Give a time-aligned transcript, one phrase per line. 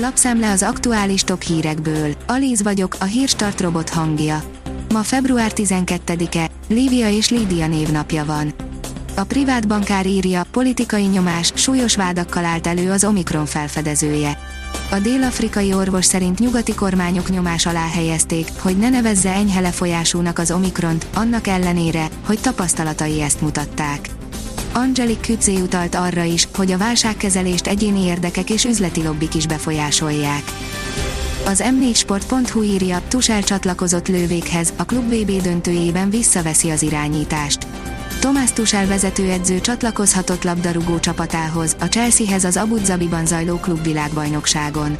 [0.00, 2.14] Lapszemle az aktuális top hírekből.
[2.26, 4.42] Alíz vagyok, a hírstart robot hangja.
[4.92, 8.54] Ma február 12-e, Lívia és Lídia névnapja van.
[9.16, 14.38] A privát bankár írja, politikai nyomás, súlyos vádakkal állt elő az Omikron felfedezője.
[14.90, 20.50] A dél-afrikai orvos szerint nyugati kormányok nyomás alá helyezték, hogy ne nevezze enyhe lefolyásúnak az
[20.50, 24.17] Omikront, annak ellenére, hogy tapasztalatai ezt mutatták.
[24.78, 30.42] Angelique Kützé utalt arra is, hogy a válságkezelést egyéni érdekek és üzleti lobbik is befolyásolják.
[31.46, 37.66] Az m4sport.hu írja, Tusel csatlakozott lővékhez, a klub VB döntőjében visszaveszi az irányítást.
[38.20, 44.96] Tomás Tusel vezetőedző csatlakozhatott labdarúgó csapatához, a Chelseahez az Abu Zabiban zajló klubvilágbajnokságon.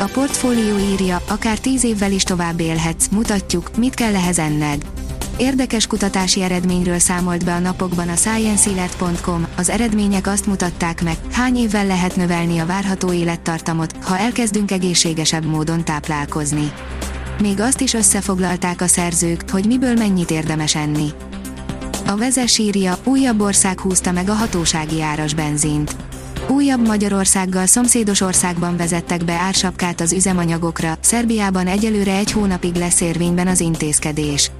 [0.00, 4.95] A portfólió írja, akár tíz évvel is tovább élhetsz, mutatjuk, mit kell ehhez enned.
[5.36, 11.56] Érdekes kutatási eredményről számolt be a napokban a ScienceAlert.com, az eredmények azt mutatták meg, hány
[11.56, 16.72] évvel lehet növelni a várható élettartamot, ha elkezdünk egészségesebb módon táplálkozni.
[17.40, 21.08] Még azt is összefoglalták a szerzők, hogy miből mennyit érdemes enni.
[22.06, 25.96] A vezes írja, újabb ország húzta meg a hatósági áras benzint.
[26.48, 33.46] Újabb Magyarországgal szomszédos országban vezettek be ársapkát az üzemanyagokra, Szerbiában egyelőre egy hónapig lesz érvényben
[33.46, 34.50] az intézkedés.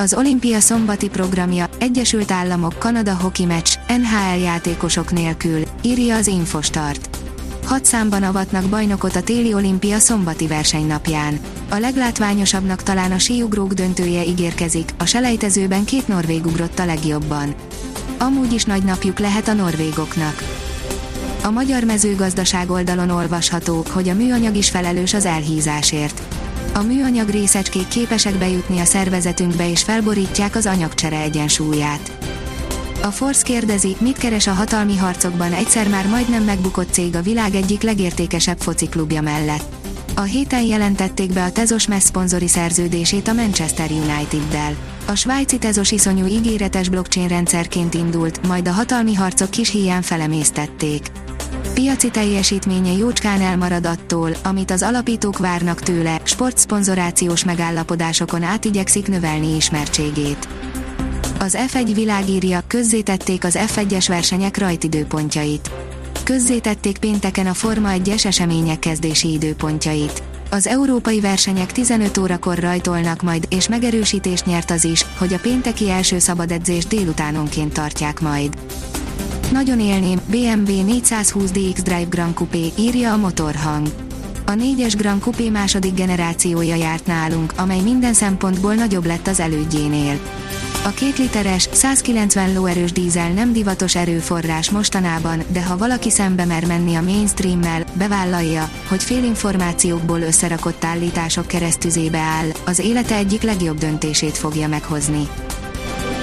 [0.00, 7.18] Az olimpia szombati programja, Egyesült Államok Kanada hoki meccs, NHL játékosok nélkül, írja az Infostart.
[7.64, 11.38] Hat számban avatnak bajnokot a téli olimpia szombati versenynapján.
[11.70, 17.54] A leglátványosabbnak talán a síugrók döntője ígérkezik, a selejtezőben két norvég ugrott a legjobban.
[18.18, 20.42] Amúgy is nagy napjuk lehet a norvégoknak.
[21.42, 26.22] A magyar mezőgazdaság oldalon olvasható, hogy a műanyag is felelős az elhízásért
[26.74, 32.18] a műanyag részecskék képesek bejutni a szervezetünkbe és felborítják az anyagcsere egyensúlyát.
[33.02, 37.54] A Force kérdezi, mit keres a hatalmi harcokban egyszer már majdnem megbukott cég a világ
[37.54, 39.74] egyik legértékesebb fociklubja mellett.
[40.14, 44.76] A héten jelentették be a Tezos Mess szponzori szerződését a Manchester United-del.
[45.06, 51.10] A svájci Tezos iszonyú ígéretes blockchain rendszerként indult, majd a hatalmi harcok kis híján felemésztették.
[51.80, 59.56] Piaci teljesítménye jócskán elmarad attól, amit az alapítók várnak tőle, sportszponzorációs megállapodásokon át igyekszik növelni
[59.56, 60.48] ismertségét.
[61.38, 65.70] Az F1 világírja, közzétették az F1-es versenyek rajtidőpontjait.
[66.24, 70.22] Közzétették pénteken a Forma 1-es események kezdési időpontjait.
[70.50, 75.90] Az európai versenyek 15 órakor rajtolnak majd, és megerősítést nyert az is, hogy a pénteki
[75.90, 78.56] első szabad edzés délutánonként tartják majd.
[79.52, 83.86] Nagyon élném, BMW 420 DX Drive Grand Coupé, írja a motorhang.
[84.46, 90.20] A 4-es Grand Coupé második generációja járt nálunk, amely minden szempontból nagyobb lett az elődjénél.
[90.84, 96.66] A két literes, 190 lóerős dízel nem divatos erőforrás mostanában, de ha valaki szembe mer
[96.66, 104.36] menni a mainstreammel, bevállalja, hogy félinformációkból összerakott állítások keresztüzébe áll, az élete egyik legjobb döntését
[104.36, 105.28] fogja meghozni.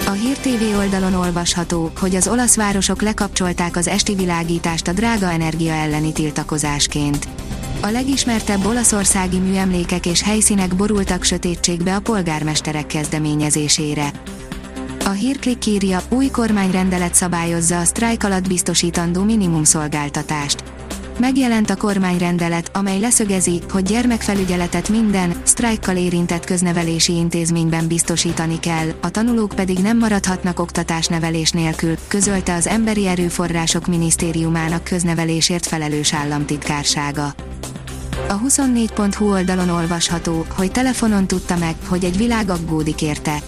[0.07, 5.31] A Hír TV oldalon olvasható, hogy az olasz városok lekapcsolták az esti világítást a drága
[5.31, 7.27] energia elleni tiltakozásként.
[7.81, 14.11] A legismertebb olaszországi műemlékek és helyszínek borultak sötétségbe a polgármesterek kezdeményezésére.
[15.05, 20.63] A hírklik írja, új kormányrendelet szabályozza a sztrájk alatt biztosítandó minimumszolgáltatást
[21.19, 29.09] megjelent a kormányrendelet, amely leszögezi, hogy gyermekfelügyeletet minden, sztrájkkal érintett köznevelési intézményben biztosítani kell, a
[29.09, 37.33] tanulók pedig nem maradhatnak oktatásnevelés nélkül, közölte az Emberi Erőforrások Minisztériumának köznevelésért felelős államtitkársága.
[38.27, 43.41] A 24.hu oldalon olvasható, hogy telefonon tudta meg, hogy egy világ aggódik érte.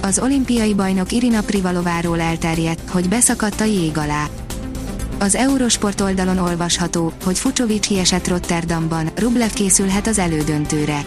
[0.00, 4.28] Az olimpiai bajnok Irina Privalováról elterjedt, hogy beszakadt a jég alá.
[5.22, 11.04] Az Eurosport oldalon olvasható, hogy Fucsovics kiesett Rotterdamban, Rublev készülhet az elődöntőre.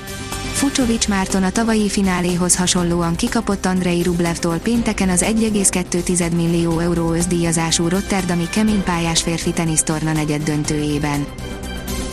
[0.53, 7.88] Fucsovics Márton a tavalyi fináléhoz hasonlóan kikapott Andrei Rublevtól pénteken az 1,2 millió euró özdíjazású
[7.88, 11.26] Rotterdami keménypályás férfi tenisztorna negyed döntőjében.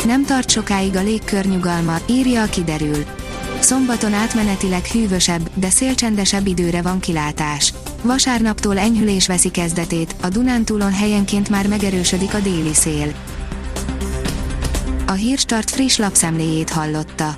[0.04, 3.04] Nem tart sokáig a légkör nyugalma, írja a kiderül.
[3.60, 7.72] Szombaton átmenetileg hűvösebb, de szélcsendesebb időre van kilátás.
[8.02, 13.12] Vasárnaptól enyhülés veszi kezdetét, a Dunántúlon helyenként már megerősödik a déli szél.
[15.06, 17.34] A Hírstart friss lapszemléjét hallotta.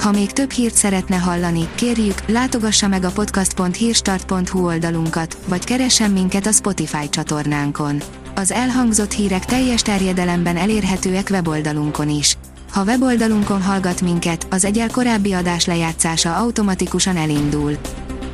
[0.00, 6.46] Ha még több hírt szeretne hallani, kérjük, látogassa meg a podcast.hírstart.hu oldalunkat, vagy keressen minket
[6.46, 8.02] a Spotify csatornánkon.
[8.34, 12.36] Az elhangzott hírek teljes terjedelemben elérhetőek weboldalunkon is.
[12.70, 17.76] Ha weboldalunkon hallgat minket, az egyel korábbi adás lejátszása automatikusan elindul.